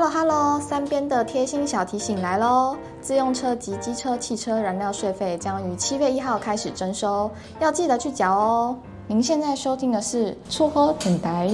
[0.00, 2.74] Hello Hello，三边的贴心小提醒来喽！
[3.02, 8.78] 自用车及机车汽车燃料税费将于七月一号开始征收，要记得去缴哦。
[9.06, 11.50] 您现在收听的是厝好电台。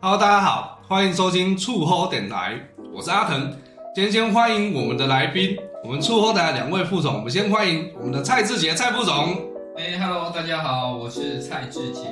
[0.00, 2.52] Hello，大家好，欢迎收听厝好电台，
[2.94, 3.50] 我是阿腾。
[3.92, 7.14] 今天先欢迎我们的来宾，我们厝好的两位副总。
[7.14, 9.36] 我们先欢迎我们的蔡志杰蔡副总。
[9.76, 12.02] 哎，Hello，大家好，我是蔡志杰。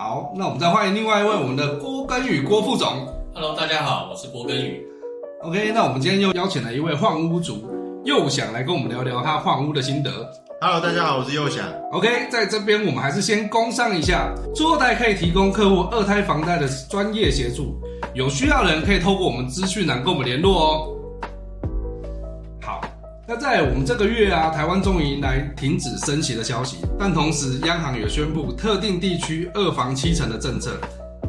[0.00, 3.04] 好，那我们再欢迎另外一位我们的郭根宇郭副总。
[3.34, 4.80] Hello，大家好，我是郭根宇。
[5.42, 7.68] OK，那我们今天又邀请了一位换屋族
[8.04, 10.08] 又想来跟我们聊聊他换屋的心得。
[10.60, 11.66] Hello，大家好，我是又想。
[11.90, 17.74] OK，在这边我们还是先工商一下，租后台可以提供客户二胎房贷的专业协助，
[18.14, 20.94] 有需要的人可以透过我们资讯栏跟我们联络哦。
[23.30, 30.80] 那在我们这个月啊，台湾终于迎来停止升息的消息，但同时央行也宣布特定地区二房七成的政策。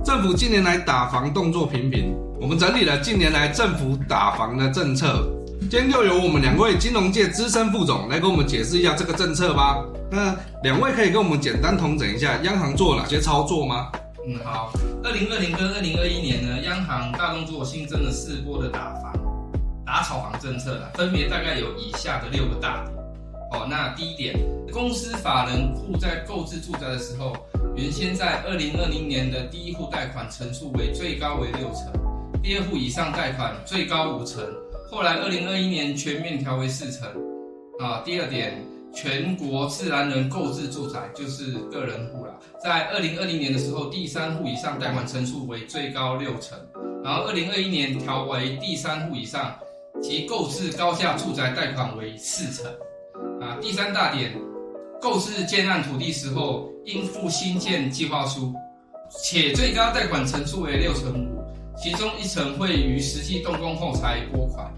[0.02, 5.30] 政府近年来打房动作频频，我们整理了近年来政府打房的政策。
[5.70, 9.84] 今天就由我们两位金融界资深副总来给我们解释一下这个政策吧。
[10.10, 10.34] 那
[10.64, 13.92] 两位可以跟我们简单统整一下央行做了哪些操作吗？
[14.26, 14.72] 嗯，好。
[15.04, 19.19] 二零二零跟二零二一年呢，央行大动作新增了四波的打房。
[19.90, 22.96] 打炒房政策啦，分别大概有以下的六个大点。
[23.52, 24.38] 哦，那第一点，
[24.72, 27.36] 公司法人户在购置住宅的时候，
[27.76, 31.92] 原先在二零二零年的第一户贷款成数为最高为六成，
[32.44, 34.46] 第二户以上贷款最高五成，
[34.92, 37.10] 后来二零二一年全面调为四成。
[37.80, 42.34] 啊，第二点，全国自然人购置住宅就是个人户啦，
[42.64, 46.56] 在二零二零年的时候，第三户以上贷款成数为最高六成，
[47.04, 49.58] 然后二零二一年调为第三户以上。
[50.02, 52.72] 其购置高价住宅贷款为四成，
[53.42, 54.34] 啊，第三大点，
[55.02, 58.54] 购置建案土地时候应附新建计划书，
[59.24, 61.44] 且最高贷款成数为六成五，
[61.78, 64.74] 其中一成会于实际动工后才拨款，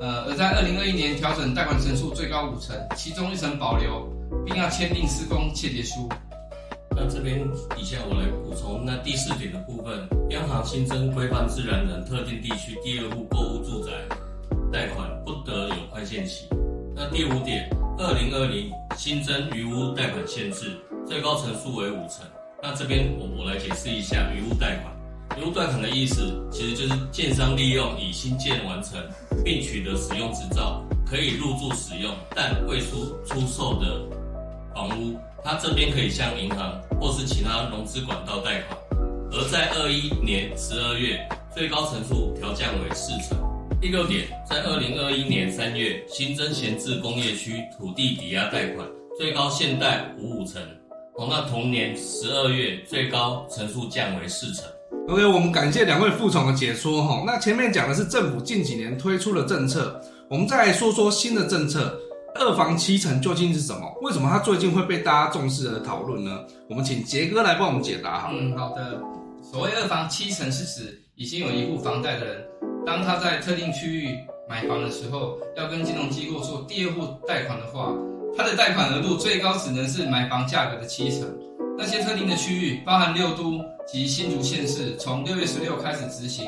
[0.00, 4.08] 呃，而在二零二一年调整贷款成数最高五成，其中一成保留，
[4.44, 6.08] 并要签订施工切结书。
[6.98, 7.46] 那这边
[7.76, 13.92] 以下我来补充，那第四点的部分，央行新增规范自然人特定地区第二户购屋住宅。
[14.76, 16.46] 贷款不得有宽限期。
[16.94, 17.66] 那第五点，
[17.96, 20.76] 二零二零新增余屋贷款限制，
[21.08, 22.26] 最高成数为五成。
[22.62, 24.94] 那这边我我来解释一下余屋贷款。
[25.38, 29.00] 余屋贷款的意思，其实就是建商利用已新建完成
[29.42, 33.98] 并取得使用执照，可以入住使用但未出出售的
[34.74, 38.78] 房屋，它这边可以向银行或是其他融资管道贷款。
[39.32, 43.38] 而在二一年十二月，最高成数调降为四成。
[43.78, 48.88] 第六点，在二零二一年三月新增闲置工业区土地抵押贷款，
[49.18, 50.60] 最高限贷五五成。
[51.16, 54.64] 哦，那同年十二月最高成数降为四成。
[55.08, 57.22] OK，我们感谢两位副总的解说哈。
[57.26, 60.00] 那前面讲的是政府近几年推出的政策，
[60.30, 61.98] 我们再来说说新的政策，
[62.34, 63.80] 二房七成究竟是什么？
[64.00, 66.44] 为什么它最近会被大家重视和讨论呢？
[66.68, 68.30] 我们请杰哥来帮我们解答好。
[68.32, 69.00] 嗯，好的。
[69.42, 72.45] 所谓二房七成是指已经有一户房贷的人。
[72.86, 74.16] 当他在特定区域
[74.48, 77.92] 买房的时候，要跟金融机构做第二户贷款的话，
[78.38, 81.28] 他的贷款额度最高只能是买房价格的七成。
[81.76, 86.46] 那些特定的区域，包含六都及新竹县市，从六月十六开始执行。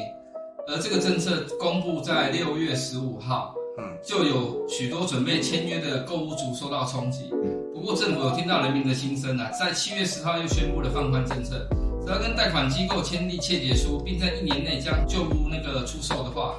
[0.69, 7.31] 而这个政策公布在六月十五号，嗯，就有许多准备签约的购物族受到冲击。
[7.75, 11.69] 不过政府有听到人民的心声啊，在七月十号又宣布了放宽政策。
[12.09, 16.55] 只要跟贷款机构签订切结书，并在一年内将旧屋那个出售的话，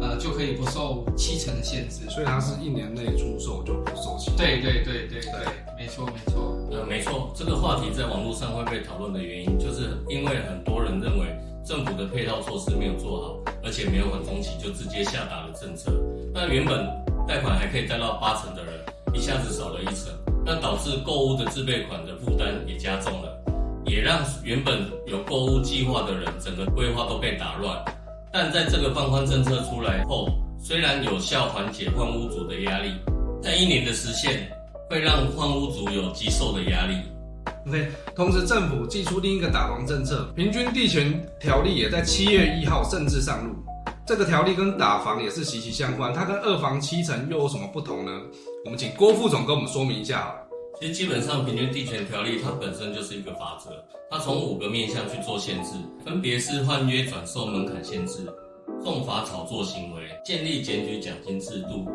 [0.00, 2.08] 呃，就可以不受七成的限制。
[2.08, 4.36] 所以它是一年内出售就不受七成。
[4.38, 5.30] 对对对对对，
[5.76, 6.56] 没错没错。
[6.72, 11.36] 呃，没错，这个话题在网络上会被讨论的原因，就是因为很多人认为
[11.66, 15.92] 政府的配套措施没有做好，而且没有缓冲期就直接下达了政策。
[16.32, 16.88] 那原本
[17.28, 18.72] 贷款还可以贷到八成的人，
[19.12, 20.08] 一下子少了一成，
[20.46, 23.43] 那导致购物的自备款的负担也加重了。
[23.86, 27.76] 也让原本有购屋计划的人，整个规划都被打乱。
[28.32, 30.28] 但在这个放宽政策出来后，
[30.58, 32.92] 虽然有效缓解换屋族的压力，
[33.42, 34.50] 但一年的时限
[34.90, 36.96] 会让换屋族有急售的压力。
[37.66, 43.54] OK，同时政府祭出另一个打房政策，平均地权条例也在七月一号正式上路。
[44.06, 48.20] 这个条例跟打房也是息息相关，它跟二房七成又有什么不同呢？
[48.64, 50.40] 我们请郭副总跟我们说明一下好了。
[50.80, 53.70] 其实基本上平均地权条例它本身就是一个法则，
[54.10, 55.70] 它从五个面向去做限制，
[56.04, 58.26] 分别是换约转售门槛限制、
[58.82, 61.86] 重罚炒作行为、建立检举奖金制度、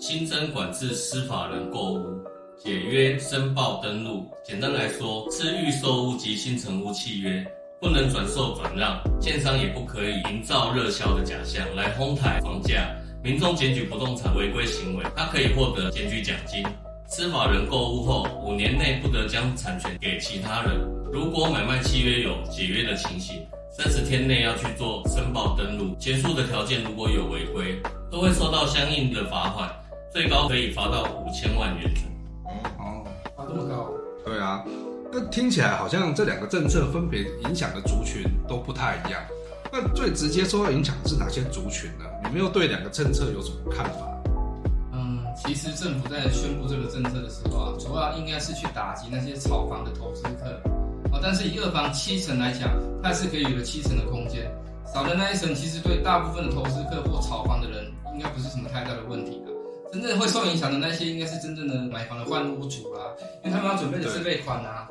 [0.00, 2.22] 新增管制司法人购屋。
[2.58, 7.44] 解约申报登录，简单来说，是预售屋及新成屋契约
[7.80, 12.88] 不能转售转让，建商也不可以营造热销的假象来哄抬房价。
[13.22, 16.64] 民众检举不动产违规行为，他可以获得检举奖金。
[17.14, 20.80] 司法人购物后五年内不得将产权给其他人。
[21.12, 25.94] 如果买卖契约有解约的情形，三十天内要去做申报登录。
[25.98, 27.78] 结束的条件如果有违规，
[28.10, 29.70] 都会受到相应的罚款，
[30.10, 31.92] 最高可以罚到五千万元。
[32.78, 33.04] 哦，
[33.36, 33.90] 罚这么高？
[34.24, 34.64] 对啊，
[35.12, 39.20] 那听起来好像这两个政策分别影响的族群都不太一样。
[39.70, 42.06] 那最直接受到影响是哪些族群呢？
[42.24, 44.08] 你们又对两个政策有什么看法？
[45.44, 50.50] 嗯，其实政府在宣布这个政策的时候啊，主要应该是去打击那些炒房的投资客
[51.12, 51.20] 啊。
[51.22, 52.70] 但是以二房七成来讲，
[53.02, 54.50] 它还是可以有个七成的空间，
[54.92, 57.84] 少的那一层，其实对大部分的投资客或炒房的人，
[58.14, 59.52] 应该不是什么太大的问题的。
[59.92, 63.00] 真正会受影响的那些，应该是真正的买房的换屋主啦，
[63.44, 64.88] 因为他们要准备的自备款啊。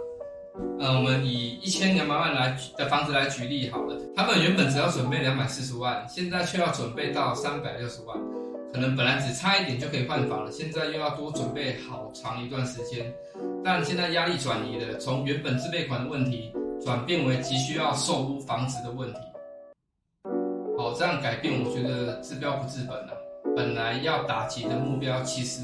[0.80, 8.18] 呃，我们以一千两百万来的房子来举例好了，他们原本只要准备两百四十万，现在却要准备到三百六十万，
[8.74, 13.14] 可能本来只差一点就可以换房了，现在又要多准备好长一段时间。
[13.64, 16.52] 但现在压力转移了，从原本自备款的问题
[16.84, 19.20] 转变为急需要售屋房子的问题。
[20.78, 23.12] 好，这样改变，我觉得治标不治本啊。
[23.56, 25.64] 本来要打击的目标，其实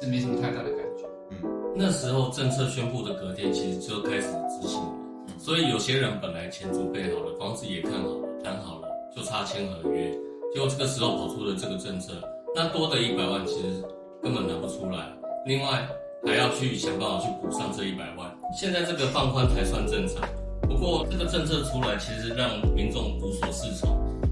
[0.00, 1.04] 是没什么太大的感觉。
[1.30, 4.94] 嗯，那时候政策宣布的隔天，其实就开始执行了。
[5.38, 10.12] 所以有些人本来钱准备好了，房子也看好了，谈好了，就差签合约。
[10.54, 12.12] 结果这个时候跑出了这个政策，
[12.54, 13.82] 那多的一百万其实
[14.22, 15.06] 根本拿不出来。
[15.46, 15.86] 另外
[16.26, 18.30] 还要去想办法去补上这一百万。
[18.54, 20.22] 现在这个放宽才算正常。
[20.62, 23.90] 不过这个政策出来，其实让民众无所适从。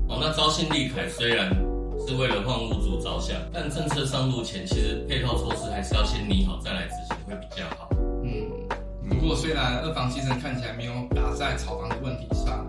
[0.09, 1.51] 哦，那招新立凯虽然。
[2.09, 7.91] 是为了换屋主着想，但政策上路前，其实配套措施还是要先拟好再来执行会比较好。
[8.25, 8.51] 嗯，
[9.07, 12.67] 不过虽然二房七成看起来没有打在炒房的问题上，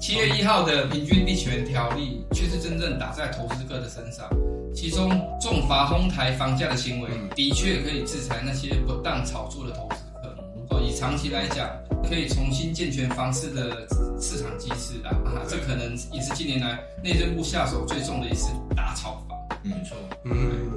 [0.00, 4.26] 七月一号的平均地权条例却是真正打在投资客的身上，
[4.74, 10.34] 其中重罚哄抬房价的行为，的确可以制裁那些不当炒作的投资客。
[10.70, 11.68] 哦，以长期来讲，
[12.08, 13.86] 可以重新健全房市的
[14.18, 15.12] 市场机制啊，
[15.46, 18.52] 这可能也是近年来内政部下手最重的一次。
[18.74, 20.70] 打炒房，没错，嗯，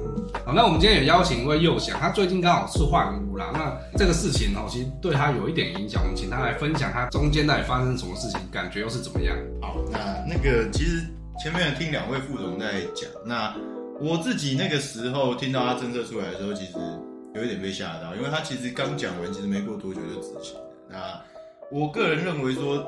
[0.44, 3.50] 好，那我们今天也邀请一位佑翔，他最近刚好是换屋啦。
[3.52, 9.34] 那这个事情哦，其实对他有一点影响，我们请他来分享他中间到底发生什么事情，感觉又是怎么样？
[9.62, 9.98] 好，那
[10.28, 11.02] 那个其实
[11.42, 13.54] 前面听两位副总在讲，那
[14.00, 16.72] 我自己那个时候听到他政策出来的时候，其实
[17.34, 20.60] 有一点被吓到，因为他其实刚讲完，其实没过多久就执行了。
[20.90, 20.98] 那
[21.72, 22.84] 我个人认为说，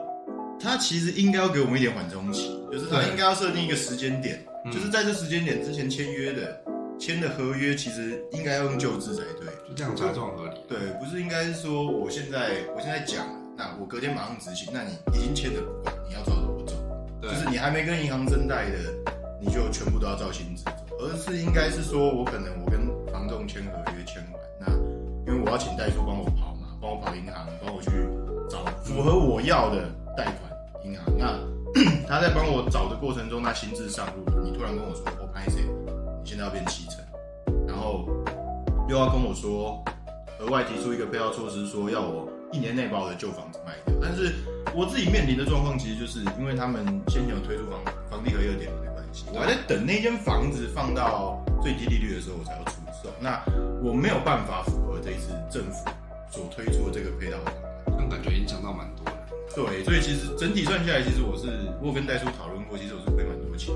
[0.61, 4.45] 他其实应该要给我们一点缓冲期，就是他应该要设定一个时间点。
[4.73, 6.61] 就是在这时间点之前签约的，
[6.99, 10.55] 签的合约其实应该要用旧制才对，就这样才算合理。
[10.69, 13.25] 对，不是应该是说我现在我现在讲，
[13.57, 16.75] 那我隔天马上执行，那你已经签的不管，你要照着我走。
[17.21, 18.79] 对，就是你还没跟银行增贷的，
[19.41, 22.81] 你就全部都要照新制走，而是应该是说我可能我跟
[23.13, 24.73] 房东签合约签完，那
[25.31, 27.91] 因为我要请代书帮我跑嘛，帮我跑银行，帮我去
[28.51, 30.56] 找符合我要的贷款。
[32.09, 34.43] 他在帮我找的过程中，他心智上路了。
[34.43, 35.63] 你突然跟我说，我拍谁？
[36.23, 37.05] 你现在要变七成，
[37.67, 38.09] 然后
[38.89, 39.85] 又要跟我说，
[40.41, 43.95] 额外提出一个配套措施，说要我一年内把我的旧房子卖掉。
[44.01, 44.33] 但是
[44.75, 47.81] 我自己面临的状况，其实就是因为他们先前有推出房
[48.11, 53.11] 房地合一二点零的关系，我还在等那间房子放到最低利率的时候，我才要出售。
[53.21, 53.43] 那
[53.83, 55.85] 我没有办法符合这一次政府
[56.31, 57.37] 所推出的这个配套
[57.85, 59.05] 方案，感觉影响到蛮多。
[59.57, 61.49] 对，所以其实整体算下来，其实我是
[61.83, 63.75] 我跟代叔讨论过，其实我是亏蛮多钱。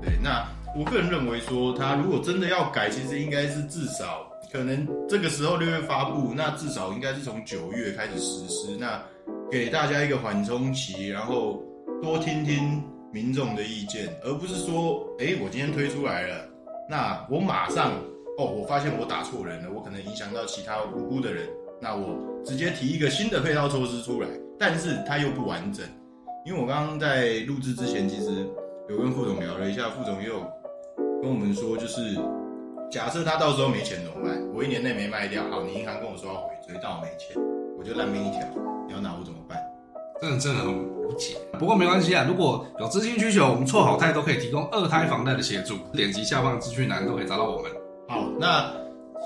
[0.00, 9.02] 对，那我个人认为说，他如果真的要改，其实应该是至少可能这个时候六月发布，那至少应该是从九月开始实施，那
[9.50, 11.62] 给大家一个缓冲期，然后
[12.02, 16.48] 多听听民众的意见，而不是说，哎，我今天推出来了，
[16.88, 17.92] 那我马上
[18.38, 21.46] 哦，我发现我打错人了，我可能影响到其他无辜的人，
[21.82, 24.28] 那我直接提一个新的配套措施出来。
[24.58, 25.84] 但是它又不完整，
[26.44, 28.46] 因为我刚刚在录制之前，其实
[28.88, 30.40] 有跟副总聊了一下，副总也有
[31.22, 32.18] 跟我们说，就是
[32.90, 34.40] 假设他到时候没钱怎么办？
[34.54, 37.36] 我一年内没卖掉，好，你银行跟我说要回追，但我没钱，
[37.78, 38.40] 我就烂命一条，
[38.86, 39.58] 你要拿我怎么办？
[40.20, 41.36] 真的真的很无解。
[41.58, 45.76] 不过没关系啊，如果有资金需求，我们错好贷都可以提供二胎房贷的协助。
[45.92, 47.70] 点击下方资讯栏都可以找到我们。
[48.08, 48.72] 好，那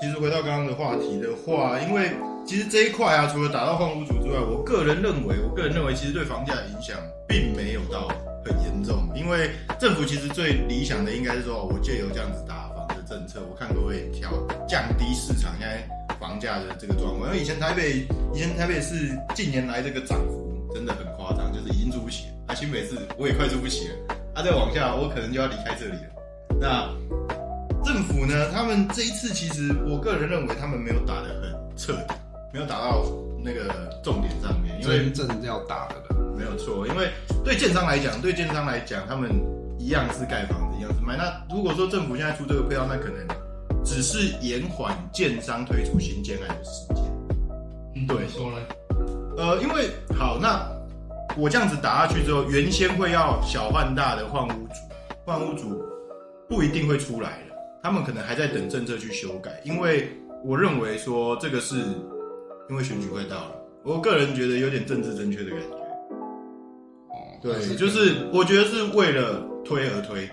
[0.01, 2.11] 其实回到刚刚的话题的话，因为
[2.45, 8.09] 其实这一块啊，除了打到换屋主之外，我个人认为，我个人认为，其实对房价的影响并没有到
[8.43, 9.09] 很严重。
[9.15, 14.31] 因为政府其实最理想的应该是说，我借由这样子打房的政策，我看可不可以调
[14.67, 15.87] 降低市场现在
[16.19, 17.29] 房价的这个状况。
[17.29, 22.33] 因为以前台北，以前台北市近年来这个涨幅真的很夸张，就是已经住不起了。
[22.47, 23.93] 啊，新北市我也快住不起了。
[24.35, 26.09] 啊，再往下，我可能就要离开这里了。
[26.59, 26.89] 那
[27.83, 28.51] 政府呢？
[28.51, 32.13] 他们这一次其实，我个人认为他们没有打得很彻底，
[32.53, 33.05] 没有打到
[33.43, 36.87] 那个重点上面，因为真正要打的了，没有错。
[36.87, 37.09] 因为
[37.43, 39.31] 对建商来讲，对建商来讲，他们
[39.79, 41.15] 一样是盖房子，一样是卖。
[41.15, 43.25] 那如果说政府现在出这个配套，那可能
[43.83, 47.03] 只是延缓建商推出新建案的时间。
[47.95, 48.57] 嗯，对，说呢？
[49.37, 50.69] 呃，因为好，那
[51.37, 54.73] 我这样子打下去之后，原先会要小换大的换屋主，
[55.25, 55.81] 换屋主
[56.49, 57.55] 不一定会出来的。
[57.81, 60.09] 他们可能还在等政策去修改，因为
[60.43, 61.77] 我认为说这个是
[62.69, 65.75] 因为选举快到了，我个人觉得有点政治正确的感觉。
[67.09, 70.29] 哦，对，就是我觉得是为了推而推，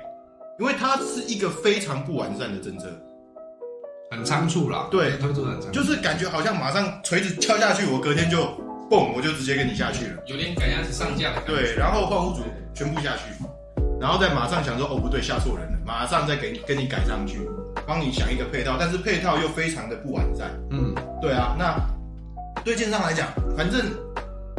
[0.59, 2.87] 因为它是一个非常不完善的政策，
[4.11, 4.89] 很仓促啦。
[4.91, 8.45] 对，推出很仓促，就是感觉好像马上锤子敲下去，我隔天就
[8.89, 11.53] 蹦，我就直接跟你下去了，有点赶鸭子上架的感觉。
[11.55, 12.43] 对，然后换屋主
[12.75, 13.23] 全部下去。
[14.01, 17.41] 然后再马上想说，哦不对，下错人了，马上再给你跟你改上去，
[17.85, 20.51] 帮你想一个配套，但是配套又非常的不完善。
[20.71, 21.75] 嗯，对啊，那
[22.69, 23.81] 对建商来讲，反正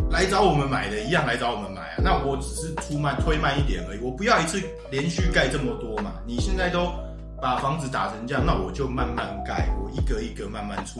[0.09, 6.13] 来找我们买的一样来找我们买啊，那我只是出慢推慢一点而已，我不要一次连续盖这么多嘛。
[6.25, 6.91] 你现在都
[7.39, 10.99] 把房子打成这样，那我就慢慢盖，我一个一个慢慢处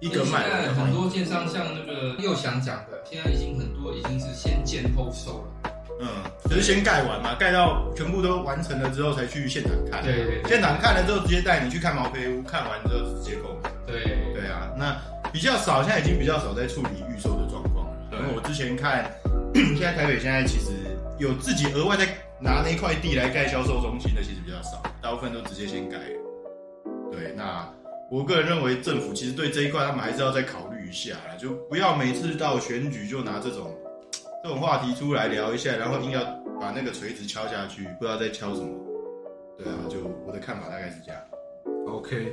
[0.00, 0.48] 理，一个卖。
[0.48, 5.72] 现在很多建商像那个又想讲的，现在已经很多已经是先建后售了。
[6.00, 6.08] 嗯，
[6.48, 10.02] 就是先盖完嘛，盖到全部都完成了之后才去现场看。
[10.02, 13.70] 对，对，对，现场看了之后直接带你去看毛坯屋，看完之后直接购买。
[13.86, 14.02] 对
[14.34, 14.96] 对啊，那
[15.36, 17.92] 比较少，现在已经比较少在处理预售的状况了。
[18.10, 19.12] 因为我之前看，
[19.52, 20.72] 现在台北现在其实
[21.18, 22.08] 有自己额外在
[22.40, 25.98] 拿那块地来盖销售中心的，其实比较少，大部分都直接先盖。
[27.12, 27.70] 对，那
[28.10, 33.76] 我个人认为政府其实对这一块他们还是要再考虑一下啦，就不要每次到选举就拿这种。
[34.42, 36.24] 这种话题出来聊一下，然后硬要
[36.58, 38.68] 把那个锤子敲下去，不知道在敲什么。
[39.58, 41.20] 对啊，就我的看法大概是这样。
[41.88, 42.32] OK，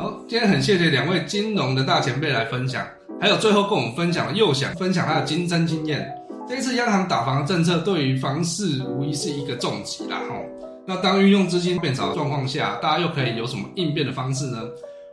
[0.00, 2.86] 好，今天很谢谢两位金融的大前辈来分享，
[3.20, 6.10] 还有最后跟我们分享的又想分享他的亲身经验。
[6.48, 10.42] 这一次央行打房政策对于房市无疑是一个重击啦齁。
[10.86, 14.62] 那当运用资金变少的状况下，大家又可以有什么应变的方式呢？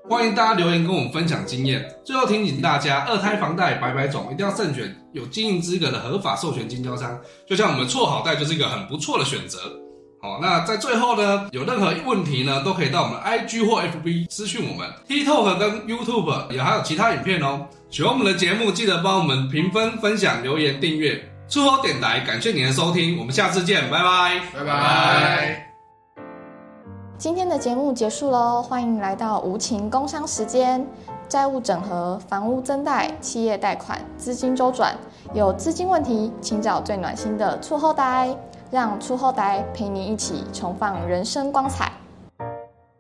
[0.08, 1.86] 欢迎大家留言跟我们分享经验。
[2.06, 7.20] 最后提醒大家，二胎房贷百百种，一定要慎选有经营资格的合法授权经销商。
[7.46, 9.60] 就像我们绰好贷就是一个很不错的选择。
[10.20, 14.90] 好，那在最后呢，有任何问题呢，都可以到我们的 IG 或 FB 私讯我们。
[15.08, 17.68] TikTok 跟 YouTube 也还有其他影片哦。
[17.92, 21.24] 喜欢我们的节目，记得帮我们评分、分享、留言、订阅。
[21.48, 25.64] 绰好电台，感谢您的收听，我们下次见，拜拜，拜拜。
[27.20, 30.86] 今天的节目结束喽，欢迎来到无情工商时间。
[31.30, 34.96] 债务整合、房屋增贷、企业贷款、资金周转，
[35.34, 38.30] 有资金问题，请找最暖心的促后贷，
[38.70, 41.92] 让初后代陪你一起重放人生光彩。